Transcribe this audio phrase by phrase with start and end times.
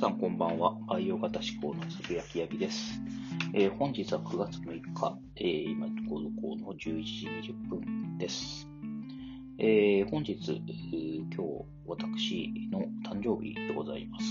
[0.00, 0.74] さんこんばんは。
[0.88, 2.98] 培養型思考のつぶやきやびです。
[3.52, 8.66] えー、本日は9月6日、えー、今このこの11時20分です。
[9.58, 14.24] えー、本日、今日私の誕生日でございます。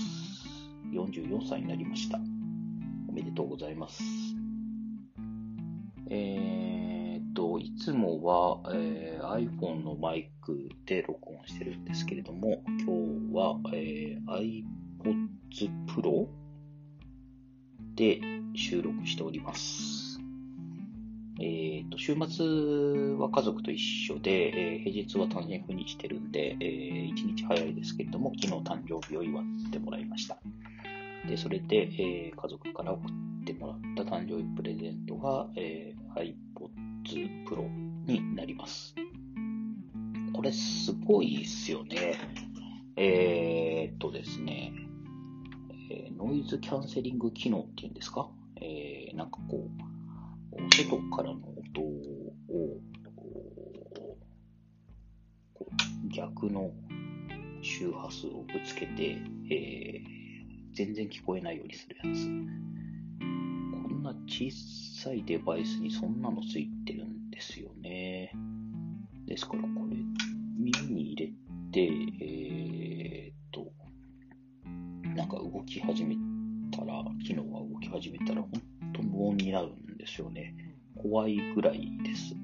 [0.92, 2.18] 44歳になりました。
[3.08, 4.02] おめでとうございます。
[6.10, 14.64] えー、と、いつもは、えー、iPhone のマイクで録音してるんですけれども、今日は、えー、
[18.00, 18.20] で
[18.54, 20.18] 収録しております。
[21.38, 30.38] えっ、と、週末は家族と一緒で、えー、平日は単身赴任してるんで、えー、1日早いですけれども、昨日誕生日を祝ってもらいました。
[31.26, 33.72] で、それで、えー、家族から送ってもら
[34.02, 37.68] った誕生日プレゼントが、えー、iPods Pro
[38.06, 38.94] になります。
[40.32, 42.14] これすごいっすよね。
[42.96, 44.72] えー、っとですね、
[46.22, 48.28] ノイズキャンセリング機能っていうんですか？
[48.60, 49.70] えー、なんかこ
[50.52, 52.78] う、外からの音を、
[56.14, 56.70] 逆の
[57.62, 59.16] 周波数をぶつけて、
[59.50, 62.26] えー、全然聞こえないようにするやつ。
[62.28, 64.50] こんな小
[65.02, 68.34] さいデバイスにそんなのついてるんですよね。
[69.26, 69.96] ですからこれ、
[70.58, 71.32] 耳に入れ
[71.72, 72.39] て、えー、
[75.30, 76.16] なんか動き始め
[76.72, 78.50] たら、機能が動き始めたら、本
[78.92, 80.52] 当無音になるんですよね。
[80.96, 82.34] 怖いぐらいです。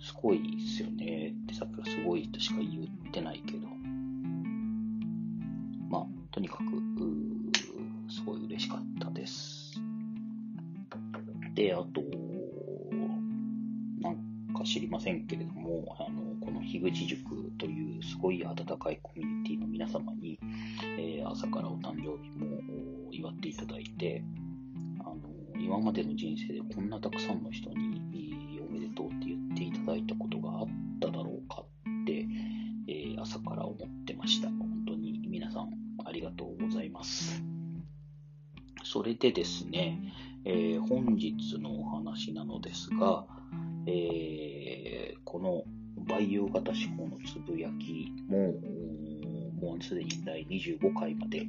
[0.00, 3.68] すごいですよねってさっきはすごいとしか言ってないけど。
[5.88, 6.64] まあ、とにかく、
[8.10, 9.80] すごい嬉しかったです。
[11.54, 12.02] で、あと、
[14.00, 19.27] なんか知りませんけれども、あの、この樋口塾というすごい温かいコミュニ
[19.78, 20.40] 皆様に、
[20.98, 22.60] えー、朝からお誕生日も
[23.12, 24.24] 祝っていただいて、
[24.98, 25.20] あの、
[25.56, 30.66] 今までの人生でこんなたくさんの人におめでとうって言っていただいたことがあっ
[31.00, 31.62] ただろうか
[32.02, 32.26] って、
[32.88, 34.48] えー、朝から思ってました。
[34.48, 35.70] 本当に皆さん
[36.04, 37.40] ありがとうございます。
[38.82, 40.12] それでですね、
[40.44, 43.26] えー、本日のお話なのですが、
[43.86, 45.62] えー、この
[46.08, 48.54] 培養型思考のつぶやきも、
[49.68, 51.46] もうすでに第25回まで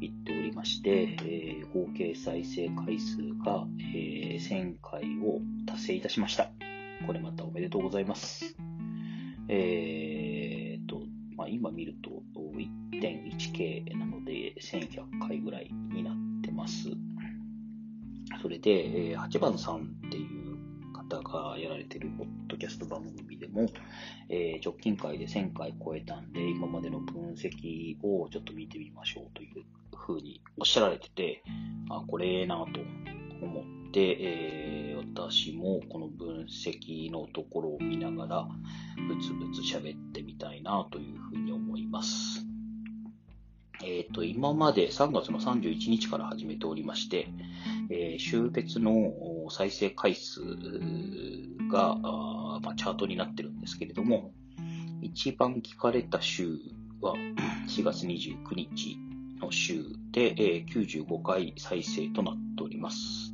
[0.00, 6.52] 行っておりまして、えー、合計再生回数が、えー、1000回を達成いたしました。
[7.04, 8.56] これまたおめでとうございます。
[9.48, 11.02] えーと、
[11.36, 12.22] まあ、今見ると
[12.92, 16.14] 1.1K なので1100回ぐらいになっ
[16.44, 16.90] てます。
[18.40, 20.37] それで、えー、8番さんっていう
[21.08, 23.66] 方がやられてるポッドキャスト番組でも、
[24.28, 29.64] えー、直近回で1000回超えたんで、今までの分析をちょっと見てみましょうという
[29.96, 31.42] ふうにおっしゃられてて、
[31.90, 32.80] あ、これええなと
[33.42, 38.48] 思って、えー、私もこの分析のところを見ながら、
[39.08, 42.44] ブツブツ喋ってみたいなというふうに思います。
[43.84, 47.28] えっ、ー、と、今まで3月の31日から始めておりまして、
[47.90, 48.92] えー、週別の
[49.50, 50.40] 再生回数
[51.70, 54.32] が、あまあ、チャートになってるんですけれども、
[55.00, 56.58] 一番聞かれた週
[57.00, 57.14] は
[57.68, 58.98] 4月29日
[59.40, 63.32] の週で、えー、95回再生となっております。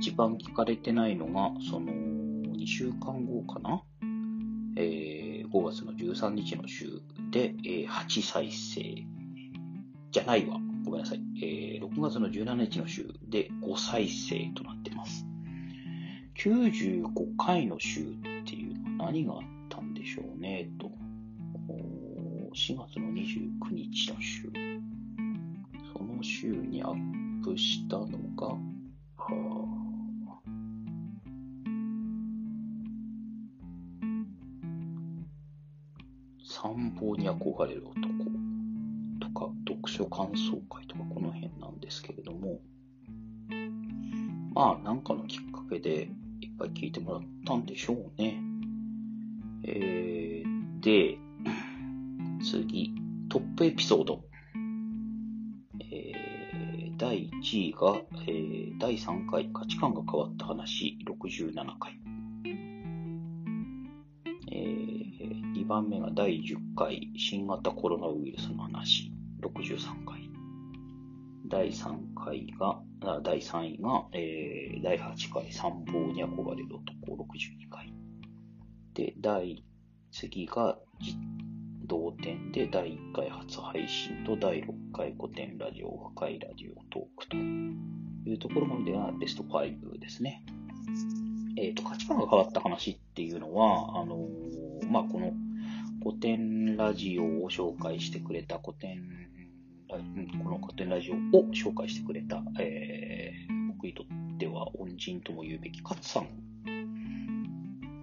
[0.00, 3.82] 一番聞かれてないのが、その2週間後かな、
[4.76, 7.00] えー、5月の13日の週
[7.30, 9.04] で、えー、8再生
[10.10, 10.58] じゃないわ。
[10.84, 11.20] ごめんなさい。
[11.42, 15.26] えー、6月の17日の週で5再生となってます。
[16.36, 18.04] 95回の週っ
[18.44, 20.90] ていうのは何があったんでしょうね、と。
[22.54, 24.50] 4月の29日の週。
[25.96, 28.06] その週にアップしたの
[28.36, 28.48] が、
[29.16, 29.82] は
[36.44, 38.21] 参謀に憧れる男。
[39.92, 42.60] 書感想会とかこの辺なんですけれども、
[44.54, 46.08] まあなんかのきっかけで
[46.40, 48.40] いっぱい聞いてもらったんでしょうね。
[49.64, 51.18] えー、で、
[52.42, 52.94] 次、
[53.28, 54.24] トップエピソード。
[55.90, 61.98] えー、第1位が、えー、第3回価値観が変わった話67回。
[64.50, 69.11] えー、2番目が第10回新型コロナウイルスの話
[69.42, 70.30] 63回。
[71.48, 72.80] 第3回が、
[73.22, 77.92] 第3位が、えー、第8回参謀に憧れる男62回。
[78.94, 79.64] で、第、
[80.10, 80.78] 次が、
[81.84, 90.44] 同点で第1回初配信と第6回古典ラジオ、和解ラジオトークというところまではベスト5ですね。
[91.58, 95.32] えっ、ー、と、価値観が変わった話っていうのは、あのー、まあ、この
[96.02, 99.02] 古典ラジオを紹介してくれた古典、
[99.96, 106.28] うんこの古典ラジオを紹介してくれた、えー、僕にとっては恩人とも言うべき勝さん。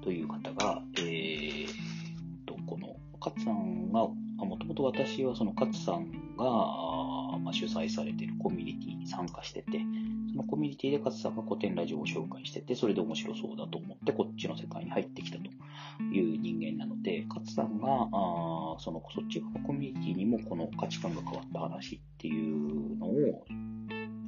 [0.01, 1.67] という方が、えー、
[2.45, 6.45] と、この勝さんが、もともと私はその勝さんが、
[7.39, 9.79] まあ、主催されているコミュニティに参加してて、
[10.31, 15.43] そのコミュニティで勝さんが古典ラジオを紹介してて、それで面白そうだと思ってこっちの世界に入ってきたと
[16.13, 18.07] いう人間なので、勝さんが、あ
[18.79, 23.45] そのそっち側コミュニティにもこの価値観が変わった話っていうのを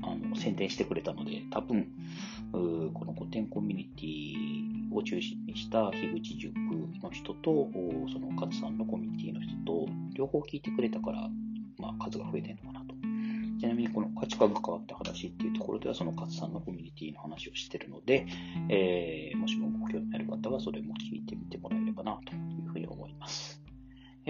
[0.03, 1.87] あの宣伝してくれたので、多分、
[2.51, 6.55] この古典コミュニティを中心にした樋口塾
[7.03, 7.69] の人と、
[8.11, 11.29] その勝さんのコミュニティの人と、両方聞いてくれたから、
[11.77, 12.95] まあ、数が増えてるのかなと。
[13.59, 18.25] ちなみにこの価値観が変わった話っていうところでは、その勝さんのコミュニティの話をしてるので、
[18.69, 22.33] えー、もしもご興味ある方はそれも聞いてみてもらえればなと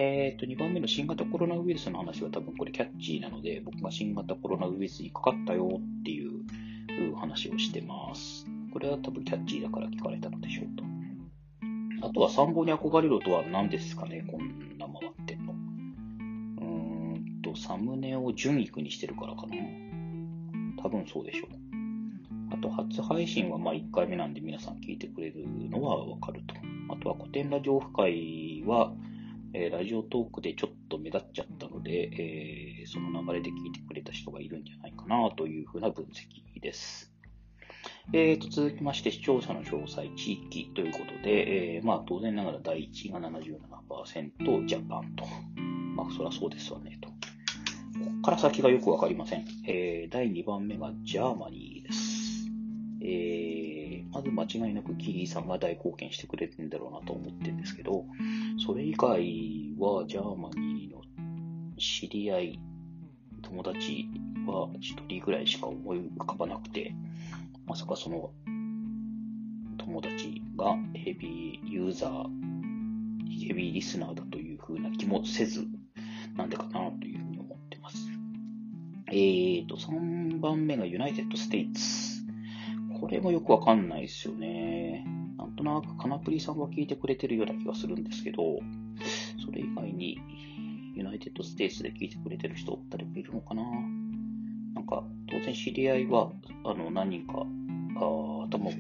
[0.02, 8.48] えっ、ー、と、2番目の新型コロナウイルスの話は多分これキャッチーなので、僕が新型コロナウイルスにかかったよっていう話をしてます。
[8.74, 12.08] これは多分キャッチーだから聞かれたのでしょうと。
[12.08, 15.54] あとは参謀に憧れるとは何ですかね、こんな回ってんの。
[15.54, 19.56] うーんと、サムネを純育にしてるからかな。
[20.82, 21.50] 多分そうでしょう。
[22.50, 26.56] あと、初配信はまあ1回目なんで皆さん聞いてくれるのはわかると。
[26.90, 28.92] あとは古典ラジオオフ会は、
[29.54, 32.10] えー、ラジオトークでちょっと目立っちゃったので、
[32.82, 37.12] えー、その流れで聞いてくれた人がいるんじゃないかなというふうな分析です。
[38.14, 45.26] えーと、続きまして、視聴者の詳細、地域ということで、えー、まあ、当然ながら第1位が77%、 Japan と。
[45.96, 47.10] まあ、そりゃそうですわね、と。
[47.10, 47.16] こ
[48.18, 49.46] こから先がよくわかりません。
[49.68, 52.11] えー、第2番目が Germany です。
[53.04, 58.06] えー、まず間違いなくキリーさんが大貢献してくれるんだろうなと思ってるんですけど、
[58.64, 59.10] それ以外
[59.80, 61.02] は Germany の
[61.78, 62.60] 知り合い、
[63.42, 64.08] 友達
[64.46, 66.94] は一人ぐらいしか思い浮かばなくて、
[67.66, 68.32] まさかその
[69.80, 75.66] 友達がヘビーユーザー、ヘビーリスナーだというふうな気もせず、
[76.38, 77.98] なんでかなというふうに思ってます。
[79.08, 82.21] えーと、3番目がユナイテッドステイツ。
[83.12, 85.06] これもよくわかんないですよね。
[85.38, 88.38] なんとなくカナプリさんは聞いてくれてるような気がするんですけど、
[89.46, 90.18] それ以外に
[90.96, 93.64] ユナイテッドステイツで聞いてくれてる人誰かいるのかな
[94.76, 96.32] なんか、当然知り合いは、
[96.64, 97.46] あの、何人か、
[97.98, 98.72] あ頭、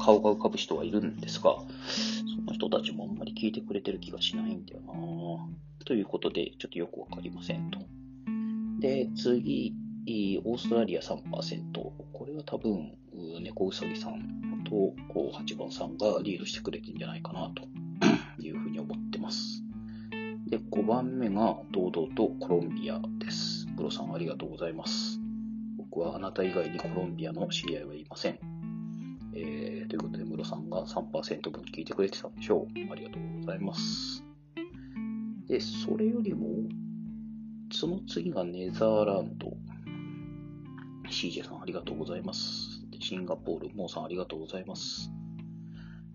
[0.00, 7.78] 顔が浮かぶ人はいるんですが、その人たちもあんまり聞いてくれてる気がしないんだよなということで、ちょっとよくわかりませんと。
[8.80, 9.72] で、次、
[10.44, 12.06] オーストラリア3%。
[12.16, 12.92] こは多分、
[13.42, 17.64] 猫うさぎさんと8番さんがリードしてくれてるんじゃないかなと
[18.38, 19.62] いうふうに思ってます。
[20.48, 23.66] で、5番目が堂々とコロンビアです。
[23.76, 25.20] プロさんありがとうございます。
[25.76, 28.38] 僕はあなた以外にコロンビアの知り合いはいません。
[29.34, 32.92] えー、ということで、ムロさんが3%分聞いてくれてたんでしょう。
[32.92, 34.24] ありがとうございます。
[35.48, 36.48] で、それよりも、
[37.72, 39.56] その次がネザーランド。
[41.10, 42.76] CJ さんありがとうございます。
[43.00, 45.10] シンガポール、モーさんありがとうございます。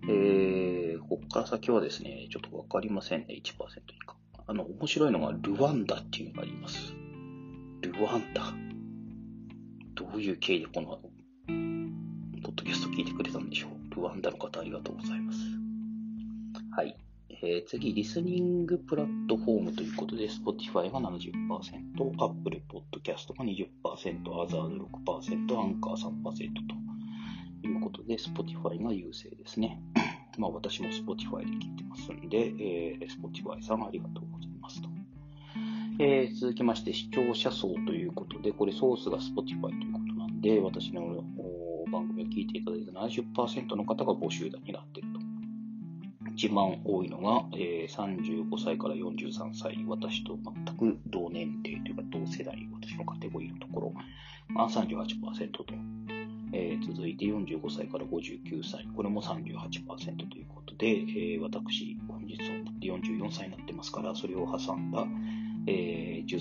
[0.08, 3.44] えー、ここから先はですね、ちょっとわかりませんね、1%以
[4.06, 4.16] 下。
[4.48, 6.94] あの、面白いのがルワンダっていうのがあります。
[7.82, 8.54] ルワンダ。
[9.96, 10.98] どういう経緯でこの、
[12.44, 13.96] ポッドキャスト聞いてくれたんでしょう。
[13.96, 15.40] ルワンダの方ありがとうございます。
[16.76, 16.96] はい。
[17.44, 29.82] えー、次、リスニングプラットフォームということで、Spotify が70%、Apple Podcast が20%、Other 6%、アンカー3%ということで、Spotify が優勢ですね。
[30.38, 34.90] まあ私も Spotify で聞いてますんで、えー、Spotify さんありがとうございますと。
[35.98, 41.24] えー、続きまして視聴者層ということで、これソースが Spotify ということなんで、私の
[41.92, 45.11] 番組を聞いていただいた70%の方が募集団になっている。
[46.36, 53.94] 一番多いのが、えー、35歳から43歳、私と全く同年齢というか同世代、私のカテゴリーのところ。
[54.56, 55.66] が38%と、
[56.54, 65.06] えー、続いて45歳から59歳、これも38%ということで、えー、私、本日をもって44歳になってますから、それを挟んだ、
[65.68, 66.40] えー、10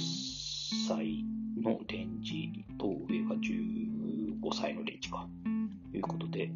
[0.88, 1.24] 歳
[1.60, 5.28] のレンジと上が15歳のレンジか、
[5.90, 6.50] ということで、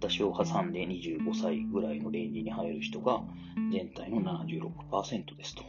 [0.00, 3.20] 私を挟んで25歳ぐらいのレンジに入る人が
[3.70, 5.62] 全体の76%ですと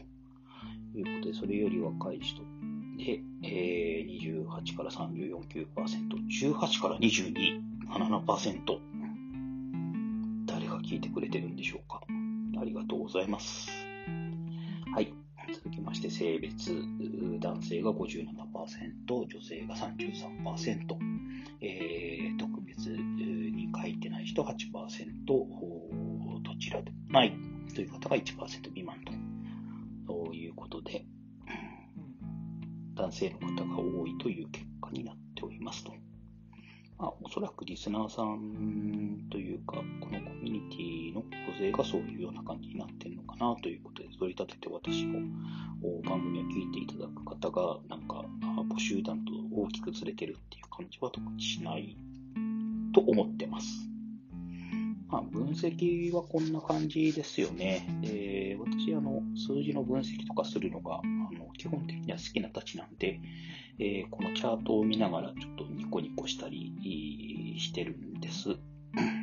[0.96, 2.42] いうことで、それより若い人
[2.98, 7.60] で、えー、28から34、9%、18から22、
[7.90, 8.80] 7%。
[10.46, 12.02] 誰が聞いてくれてるんでしょうか
[12.62, 13.70] ありがとうございます。
[14.94, 15.14] はい。
[15.54, 16.72] 続きまして、性別、
[17.42, 18.16] 男性が57%、
[19.10, 20.96] 女性が33%、
[21.60, 22.90] えー、特別
[23.84, 27.34] に書いてない人8%、どちらでもない
[27.74, 28.98] という方が1%未満
[30.08, 31.06] ということで、
[32.96, 35.94] 男性の方が多いという結果になっておりますと。
[37.00, 45.20] まあ、おそらくリスナーさんというか、このコミュニティの構成がそういうような感じになってるのかなということで、取り立てて私の
[46.04, 48.24] 番組を聞いていただく方が、なんか、
[48.70, 51.98] 募集団と大きくずれてるっていう感じは特にしない
[52.94, 53.92] と思ってます。
[55.12, 57.86] まあ、分析はこんな感じですよね。
[58.04, 63.20] え、私、あの、数字の分析とかするのが、あの、基本的には好きなたちなんで、
[63.78, 68.56] えー、このチャートを見ながらちょっとニコニコしたりしてるんです。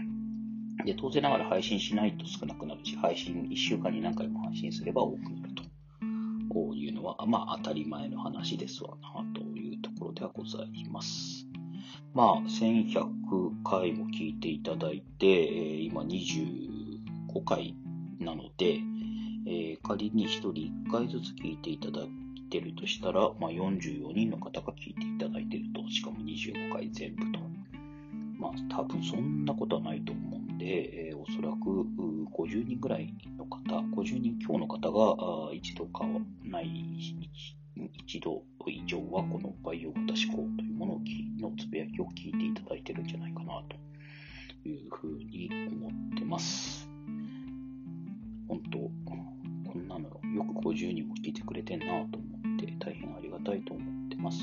[0.84, 11.47] で、当然ながら配信しないと少なくなるし、配信1週間に何回も配信すれば多くなるというのは、まあ当たり前の話ですわな、というところではございます。
[12.14, 15.26] まあ、1100回も聞いていただいて、
[15.82, 17.76] 今25回
[18.18, 18.80] なので、
[19.46, 22.08] えー、仮に1人1回ずつ聞いていただい
[22.50, 27.40] てるとしたら、まあ、44人の方が聞いていただいてると、しかも25回全部と。
[28.38, 31.86] まあ、多分そんなことはないと思うんで、えー、おそらく
[32.36, 36.04] 50人ぐらいの方、50人強の方が一度か
[36.44, 36.68] ない
[38.06, 41.00] 一度以上はこのバイオ型思考というもの
[41.40, 46.88] のつぶやきを聞いていただいてるんじゃないかなというふうに思ってます。
[48.48, 48.78] 本当、
[49.70, 54.40] こんなのよく50人も聞いてくれてんなと思って大変ありがたいと思ってます。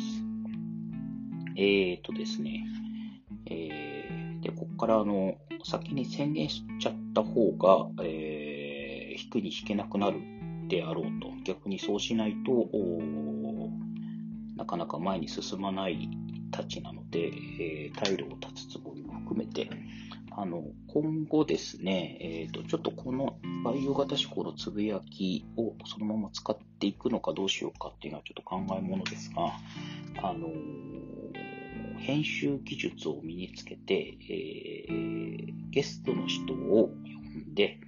[1.55, 2.65] えーとですね、
[3.47, 10.19] えー、で、ここからあの、先に宣言しちゃった方が、えー、引くに引けなくなる
[10.67, 11.31] であろうと。
[11.43, 12.51] 逆にそうしないと、
[14.65, 16.09] なかなか前に進まない
[16.49, 19.69] たちなので、えー、退路を断つつもりも含めて、
[20.31, 29.53] あの、今後ですね、えっ、ー、と、ちょっとこのバイオ型思考のつぶやきをそのまま使っていくのかどうしようかっていうのはちょっと考えものですが、
[30.23, 30.49] あの
[31.99, 37.79] 編集技術を身につけて、えー、ゲストの人を呼んで、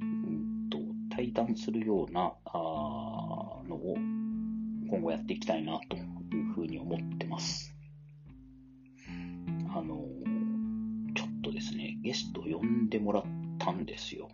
[0.00, 0.78] うんと
[1.10, 2.52] 対談するようなあ
[3.68, 3.96] のを
[4.92, 6.00] 今後やっていきたいなとい
[6.38, 7.74] うふうに思ってます。
[9.74, 10.04] あの、
[11.14, 13.22] ちょっとですね、ゲスト呼んでもらっ
[13.58, 14.28] たんですよ。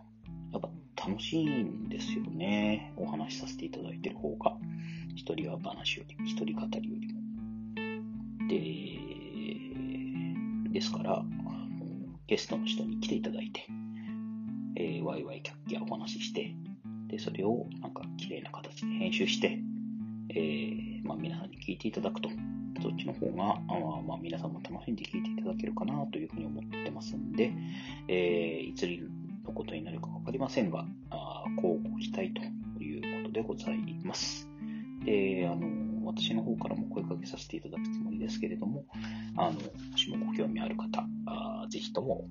[0.52, 0.68] やっぱ
[1.06, 2.92] 楽しいんですよね。
[2.96, 4.56] お話しさせていただいてる方が。
[5.14, 7.20] 一人は話よりも、一人語りよりも。
[8.48, 8.56] で、
[10.72, 11.28] ですから、あの
[12.26, 13.64] ゲストの人に来ていただいて、
[14.74, 16.52] えー、ワイワイキャッキャお話しして、
[17.06, 19.62] で、それをなんか綺麗な形で編集して、
[20.30, 22.28] えー、まあ、皆さんに聞いていただくと、
[22.82, 27.52] そっちの方が、あまあ、皆さんも楽しんで聞いていただけるかなというふうに思ってますんで、
[28.08, 28.86] えー、いつ
[29.44, 34.48] のことになるかわかりませんが、あ交互期待ということでございます。
[35.04, 38.84] で、あの、私の方からも声かけさせていただくつもりですけれども、
[39.36, 42.26] あの、もしもご興味ある方、あぜひとも、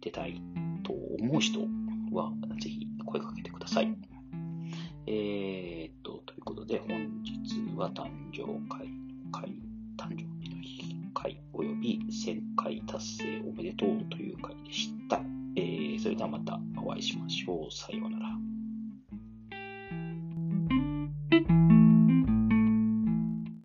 [0.00, 0.40] 出たい
[0.84, 1.60] と思う人
[2.12, 3.97] は、ぜひ声かけてください。
[7.90, 8.67] 誕生。